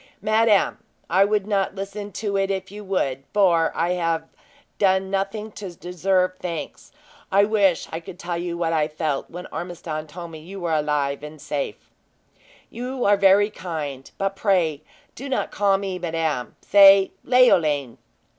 "Madame, 0.23 0.79
I 1.11 1.23
would 1.23 1.45
not 1.45 1.75
listen 1.75 2.11
to 2.13 2.25
you 2.31 2.37
if 2.37 2.71
you 2.71 2.83
would; 2.83 3.21
for 3.35 3.71
I 3.75 3.91
have 3.91 4.23
done 4.79 5.11
nothing 5.11 5.51
to 5.51 5.75
deserve 5.75 6.35
thanks. 6.39 6.91
I 7.31 7.43
wish 7.45 7.87
I 7.91 7.99
could 7.99 8.17
tell 8.17 8.35
you 8.39 8.57
what 8.57 8.73
I 8.73 8.87
felt 8.87 9.29
when 9.29 9.45
Ormiston 9.51 10.07
told 10.07 10.31
me 10.31 10.39
you 10.39 10.59
were 10.59 10.73
alive 10.73 11.21
and 11.21 11.39
safe." 11.39 11.91
"You 12.71 13.05
are 13.05 13.15
very 13.15 13.51
kind, 13.51 14.09
but 14.17 14.35
pray 14.35 14.81
do 15.13 15.29
not 15.29 15.51
call 15.51 15.77
me 15.77 15.99
madame. 15.99 16.55
Say 16.61 17.11
Leoline!" 17.23 17.99